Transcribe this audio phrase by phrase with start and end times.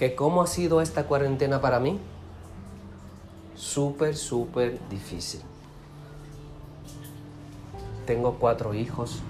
[0.00, 1.98] que cómo ha sido esta cuarentena para mí.
[3.54, 5.42] Súper, súper difícil.
[8.06, 9.20] Tengo cuatro hijos.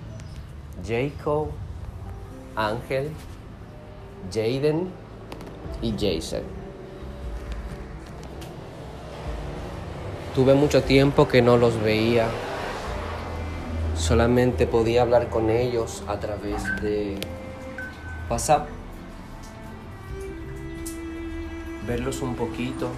[0.87, 1.49] Jacob,
[2.55, 3.11] Ángel,
[4.33, 4.89] Jaden
[5.83, 6.43] y Jason.
[10.37, 12.29] Tuve mucho tiempo que no los veía.
[13.97, 17.19] Solamente podía hablar con ellos a través de
[18.31, 18.69] WhatsApp.
[21.91, 22.89] Verlos un poquito.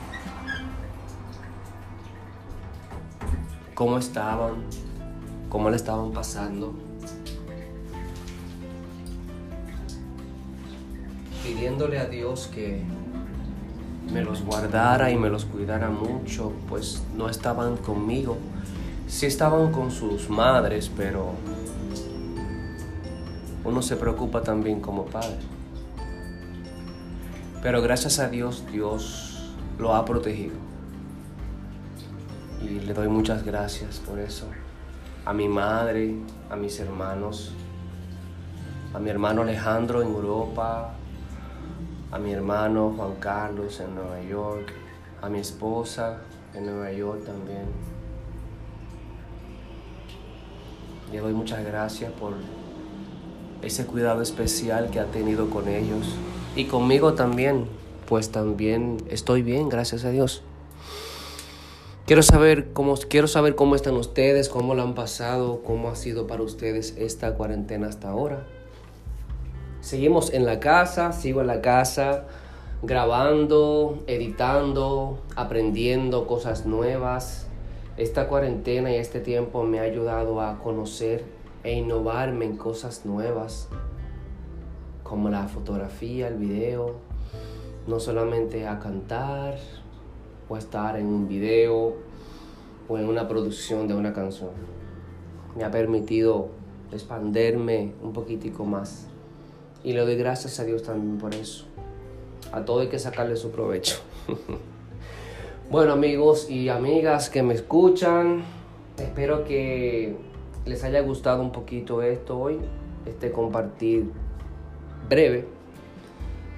[3.73, 4.57] Cómo estaban.
[5.49, 6.75] Cómo le estaban pasando.
[11.43, 12.83] pidiéndole a Dios que
[14.13, 18.37] me los guardara y me los cuidara mucho, pues no estaban conmigo.
[19.09, 21.31] Sí estaban con sus madres, pero
[23.65, 25.62] uno se preocupa también como padre.
[27.63, 30.57] Pero gracias a Dios, Dios lo ha protegido.
[32.61, 34.47] Y le doy muchas gracias por eso.
[35.25, 36.17] A mi madre,
[36.51, 37.53] a mis hermanos,
[38.93, 40.93] a mi hermano Alejandro en Europa,
[42.11, 44.73] a mi hermano Juan Carlos en Nueva York,
[45.21, 46.19] a mi esposa
[46.55, 47.67] en Nueva York también.
[51.13, 52.35] Le doy muchas gracias por
[53.63, 56.17] ese cuidado especial que ha tenido con ellos
[56.57, 57.67] y conmigo también,
[58.07, 60.43] pues también estoy bien, gracias a Dios.
[62.07, 66.27] Quiero saber cómo quiero saber cómo están ustedes, cómo lo han pasado, cómo ha sido
[66.27, 68.45] para ustedes esta cuarentena hasta ahora.
[69.81, 72.27] Seguimos en la casa, sigo en la casa
[72.83, 77.47] grabando, editando, aprendiendo cosas nuevas.
[77.97, 81.25] Esta cuarentena y este tiempo me ha ayudado a conocer
[81.63, 83.69] e innovarme en cosas nuevas,
[85.13, 86.95] como la fotografía, el video,
[87.87, 89.59] no solamente a cantar
[90.49, 91.97] o estar en un video
[92.89, 94.53] o en una producción de una canción.
[95.55, 96.49] Me ha permitido
[96.93, 99.07] expanderme un poquitico más
[99.85, 101.67] y le doy gracias a Dios también por eso.
[102.51, 103.97] A todo hay que sacarle su provecho.
[105.71, 108.45] bueno amigos y amigas que me escuchan,
[108.97, 110.17] espero que
[110.65, 112.61] les haya gustado un poquito esto hoy,
[113.05, 114.11] este compartir
[115.13, 115.45] breve.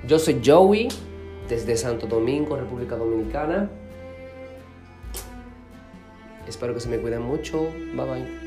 [0.07, 0.89] Yo soy Joey,
[1.49, 3.71] desde Santo Domingo, República Dominicana.
[6.47, 7.69] Espero que se me cuiden mucho.
[7.95, 8.44] Bye bye.